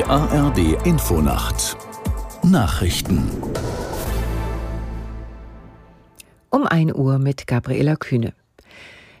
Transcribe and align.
Die 0.00 0.06
ARD 0.06 0.86
Infonacht 0.86 1.76
Nachrichten 2.42 3.30
Um 6.48 6.66
1 6.66 6.94
Uhr 6.94 7.18
mit 7.18 7.46
Gabriela 7.46 7.96
Kühne. 7.96 8.32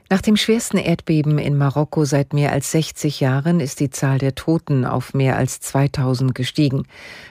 Nach 0.08 0.22
dem 0.22 0.38
schwersten 0.38 0.78
Erdbeben 0.78 1.36
in 1.36 1.58
Marokko 1.58 2.06
seit 2.06 2.32
mehr 2.32 2.52
als 2.52 2.70
60 2.70 3.20
Jahren 3.20 3.60
ist 3.60 3.80
die 3.80 3.90
Zahl 3.90 4.16
der 4.16 4.34
Toten 4.34 4.86
auf 4.86 5.12
mehr 5.12 5.36
als 5.36 5.60
2000 5.60 6.34
gestiegen. 6.34 6.84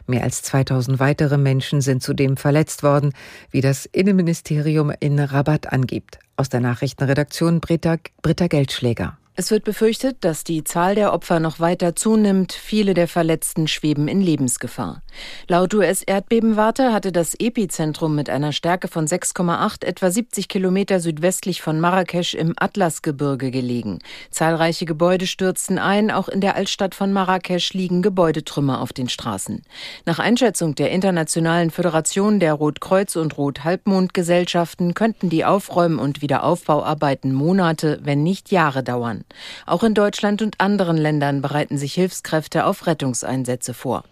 Mehr 0.05 0.21
als 0.21 0.43
2000 0.43 1.00
weitere 1.00 1.39
Menschen 1.39 1.81
sind 1.81 2.04
zudem 2.04 2.38
verletzt 2.38 2.84
worden, 2.84 3.13
wie 3.50 3.61
das 3.61 3.88
Innenministerium 3.88 4.93
in 5.00 5.18
Rabat 5.18 5.73
angibt. 5.73 6.20
Aus 6.38 6.50
der 6.50 6.59
Nachrichtenredaktion 6.59 7.61
Britta, 7.61 7.97
Britta 8.21 8.45
Geldschläger. 8.45 9.18
Es 9.39 9.52
wird 9.52 9.64
befürchtet, 9.64 10.18
dass 10.25 10.43
die 10.43 10.66
Zahl 10.66 10.96
der 10.96 11.14
Opfer 11.14 11.39
noch 11.39 11.61
weiter 11.61 11.96
zunimmt. 11.96 12.52
Viele 12.52 12.93
der 12.93 13.07
Verletzten 13.07 13.70
schweben 13.70 14.10
in 14.10 14.20
Lebensgefahr. 14.20 15.02
Laut 15.48 15.74
US-Erdbebenwarte 15.74 16.92
hatte 16.92 17.14
das 17.14 17.36
Epizentrum 17.39 18.15
mit 18.15 18.29
einer 18.29 18.52
Stärke 18.52 18.89
von 18.89 19.07
6,8 19.07 19.86
etwa 19.86 20.12
70 20.12 20.50
Kilometer 20.50 21.00
südwestlich 21.00 21.62
von 21.62 21.79
Marrakesch 21.79 22.34
im 22.34 22.54
Atlasgebirge 22.57 23.50
gelegen. 23.50 24.00
Zahlreiche 24.29 24.84
Gebäude 24.84 25.25
stürzten 25.25 25.79
ein. 25.79 26.12
Auch 26.12 26.28
in 26.28 26.42
der 26.42 26.57
Altstadt 26.57 26.93
von 26.93 27.14
Marrakesch 27.14 27.71
liegen 27.71 28.01
Gebäudetrümmer 28.01 28.82
auf 28.82 28.92
den 28.92 29.07
Straßen. 29.07 29.62
Nach 30.06 30.20
Einschätzung 30.20 30.76
der 30.76 30.92
Internationalen 30.92 31.71
Föderation 31.71 32.42
der 32.42 32.56
Rotkreuz- 32.56 33.16
und 33.16 33.38
Rothalbmondgesellschaften 33.38 34.95
könnten 34.95 35.30
die 35.30 35.45
Aufräumen- 35.45 35.98
und 35.98 36.22
Wiederaufbauarbeiten 36.22 37.31
Monate, 37.31 38.02
wenn 38.03 38.22
nicht 38.22 38.52
Jahre 38.52 38.84
dauern. 38.84 39.23
Auch 39.66 39.83
in 39.83 39.94
Deutschland 39.94 40.42
und 40.42 40.59
anderen 40.59 40.97
Ländern 40.97 41.42
bereiten 41.42 41.78
sich 41.78 41.94
Hilfskräfte 41.94 42.66
auf 42.66 42.88
Rettungseinsätze 42.88 43.73
vor. 43.73 44.03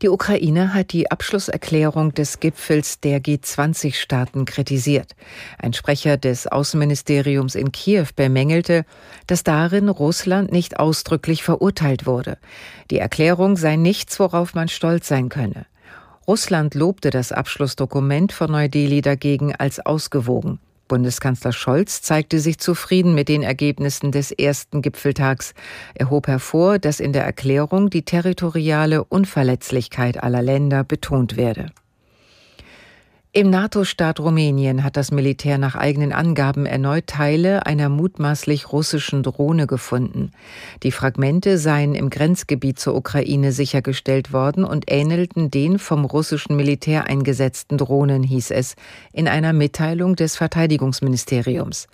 Die 0.00 0.08
Ukraine 0.08 0.74
hat 0.74 0.92
die 0.92 1.10
Abschlusserklärung 1.10 2.14
des 2.14 2.38
Gipfels 2.38 3.00
der 3.00 3.20
G20-Staaten 3.20 4.44
kritisiert. 4.44 5.16
Ein 5.58 5.72
Sprecher 5.72 6.16
des 6.16 6.46
Außenministeriums 6.46 7.56
in 7.56 7.72
Kiew 7.72 8.06
bemängelte, 8.14 8.84
dass 9.26 9.42
darin 9.42 9.88
Russland 9.88 10.52
nicht 10.52 10.78
ausdrücklich 10.78 11.42
verurteilt 11.42 12.06
wurde. 12.06 12.38
Die 12.92 12.98
Erklärung 12.98 13.56
sei 13.56 13.74
nichts, 13.74 14.20
worauf 14.20 14.54
man 14.54 14.68
stolz 14.68 15.08
sein 15.08 15.30
könne. 15.30 15.66
Russland 16.28 16.74
lobte 16.74 17.10
das 17.10 17.32
Abschlussdokument 17.32 18.32
von 18.32 18.52
Neu-Delhi 18.52 19.00
dagegen 19.00 19.54
als 19.56 19.84
ausgewogen. 19.84 20.60
Bundeskanzler 20.88 21.52
Scholz 21.52 22.02
zeigte 22.02 22.40
sich 22.40 22.58
zufrieden 22.58 23.14
mit 23.14 23.28
den 23.28 23.42
Ergebnissen 23.42 24.10
des 24.10 24.32
ersten 24.32 24.82
Gipfeltags. 24.82 25.54
Er 25.94 26.10
hob 26.10 26.26
hervor, 26.26 26.78
dass 26.78 26.98
in 26.98 27.12
der 27.12 27.24
Erklärung 27.24 27.90
die 27.90 28.02
territoriale 28.02 29.04
Unverletzlichkeit 29.04 30.22
aller 30.22 30.42
Länder 30.42 30.82
betont 30.82 31.36
werde. 31.36 31.70
Im 33.38 33.50
NATO-Staat 33.50 34.18
Rumänien 34.18 34.82
hat 34.82 34.96
das 34.96 35.12
Militär 35.12 35.58
nach 35.58 35.76
eigenen 35.76 36.12
Angaben 36.12 36.66
erneut 36.66 37.06
Teile 37.06 37.66
einer 37.66 37.88
mutmaßlich 37.88 38.72
russischen 38.72 39.22
Drohne 39.22 39.68
gefunden. 39.68 40.32
Die 40.82 40.90
Fragmente 40.90 41.56
seien 41.56 41.94
im 41.94 42.10
Grenzgebiet 42.10 42.80
zur 42.80 42.96
Ukraine 42.96 43.52
sichergestellt 43.52 44.32
worden 44.32 44.64
und 44.64 44.90
ähnelten 44.90 45.52
den 45.52 45.78
vom 45.78 46.04
russischen 46.04 46.56
Militär 46.56 47.04
eingesetzten 47.04 47.78
Drohnen, 47.78 48.24
hieß 48.24 48.50
es 48.50 48.74
in 49.12 49.28
einer 49.28 49.52
Mitteilung 49.52 50.16
des 50.16 50.34
Verteidigungsministeriums. 50.34 51.86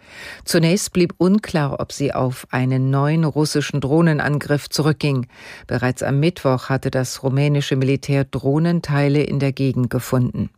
Zunächst 0.47 0.95
blieb 0.95 1.13
unklar, 1.19 1.79
ob 1.79 1.93
sie 1.93 2.15
auf 2.15 2.47
einen 2.53 2.89
neuen 2.89 3.25
russischen 3.25 3.83
Drohnenangriff 3.83 4.71
zurückging. 4.71 5.27
Bereits 5.67 6.03
am 6.03 6.21
Mittwoch 6.21 6.71
hatte 6.71 6.91
das 6.91 7.23
rumänische 7.23 7.77
Militär 7.77 8.25
Drohnenteile 8.25 9.23
in 9.23 9.41
der 9.41 9.53
Gegend 9.53 9.91
gefunden. 9.91 10.49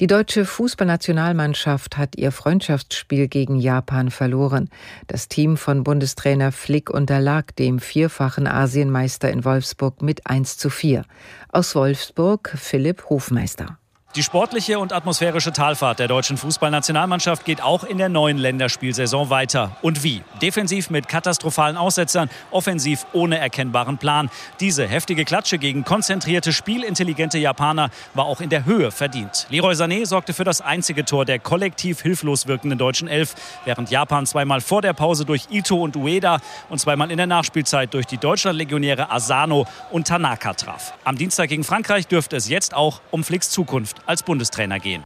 Die 0.00 0.06
deutsche 0.06 0.46
Fußballnationalmannschaft 0.46 1.98
hat 1.98 2.16
ihr 2.16 2.32
Freundschaftsspiel 2.32 3.28
gegen 3.28 3.56
Japan 3.56 4.10
verloren. 4.10 4.70
Das 5.06 5.28
Team 5.28 5.58
von 5.58 5.84
Bundestrainer 5.84 6.52
Flick 6.52 6.88
unterlag 6.88 7.54
dem 7.56 7.80
vierfachen 7.80 8.46
Asienmeister 8.46 9.30
in 9.30 9.44
Wolfsburg 9.44 10.00
mit 10.00 10.26
1 10.26 10.56
zu 10.56 10.70
4. 10.70 11.04
Aus 11.50 11.74
Wolfsburg 11.74 12.50
Philipp 12.56 13.10
Hofmeister. 13.10 13.79
Die 14.16 14.24
sportliche 14.24 14.80
und 14.80 14.92
atmosphärische 14.92 15.52
Talfahrt 15.52 16.00
der 16.00 16.08
deutschen 16.08 16.36
Fußballnationalmannschaft 16.36 17.44
geht 17.44 17.62
auch 17.62 17.84
in 17.84 17.96
der 17.96 18.08
neuen 18.08 18.38
Länderspielsaison 18.38 19.30
weiter. 19.30 19.76
Und 19.82 20.02
wie? 20.02 20.24
Defensiv 20.42 20.90
mit 20.90 21.06
katastrophalen 21.06 21.76
Aussetzern, 21.76 22.28
offensiv 22.50 23.06
ohne 23.12 23.38
erkennbaren 23.38 23.98
Plan. 23.98 24.28
Diese 24.58 24.84
heftige 24.84 25.24
Klatsche 25.24 25.58
gegen 25.58 25.84
konzentrierte, 25.84 26.52
spielintelligente 26.52 27.38
Japaner 27.38 27.90
war 28.12 28.24
auch 28.24 28.40
in 28.40 28.48
der 28.48 28.64
Höhe 28.64 28.90
verdient. 28.90 29.46
Leroy 29.48 29.74
Sané 29.74 30.04
sorgte 30.04 30.32
für 30.32 30.42
das 30.42 30.60
einzige 30.60 31.04
Tor 31.04 31.24
der 31.24 31.38
kollektiv 31.38 32.02
hilflos 32.02 32.48
wirkenden 32.48 32.80
deutschen 32.80 33.06
Elf, 33.06 33.36
während 33.64 33.92
Japan 33.92 34.26
zweimal 34.26 34.60
vor 34.60 34.82
der 34.82 34.92
Pause 34.92 35.24
durch 35.24 35.46
Ito 35.52 35.76
und 35.76 35.94
Ueda 35.94 36.40
und 36.68 36.80
zweimal 36.80 37.12
in 37.12 37.18
der 37.18 37.28
Nachspielzeit 37.28 37.94
durch 37.94 38.06
die 38.06 38.18
Deutschlandlegionäre 38.18 39.08
Asano 39.08 39.68
und 39.92 40.08
Tanaka 40.08 40.52
traf. 40.54 40.94
Am 41.04 41.14
Dienstag 41.14 41.48
gegen 41.50 41.62
Frankreich 41.62 42.08
dürfte 42.08 42.34
es 42.34 42.48
jetzt 42.48 42.74
auch 42.74 43.00
um 43.12 43.22
Flicks 43.22 43.50
Zukunft 43.50 43.99
als 44.06 44.22
Bundestrainer 44.22 44.78
gehen. 44.78 45.04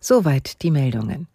Soweit 0.00 0.62
die 0.62 0.70
Meldungen. 0.70 1.28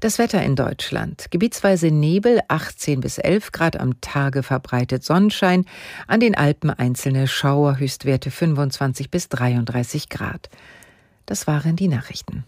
Das 0.00 0.18
Wetter 0.18 0.42
in 0.42 0.56
Deutschland. 0.56 1.30
Gebietsweise 1.30 1.90
Nebel, 1.90 2.40
18 2.48 3.00
bis 3.00 3.16
11 3.16 3.52
Grad 3.52 3.80
am 3.80 3.98
Tage 4.02 4.42
verbreitet 4.42 5.04
Sonnenschein. 5.04 5.64
An 6.06 6.20
den 6.20 6.34
Alpen 6.34 6.68
einzelne 6.68 7.26
Schauer, 7.26 7.78
Höchstwerte 7.78 8.30
25 8.30 9.10
bis 9.10 9.30
33 9.30 10.10
Grad. 10.10 10.50
Das 11.24 11.46
waren 11.46 11.76
die 11.76 11.88
Nachrichten. 11.88 12.44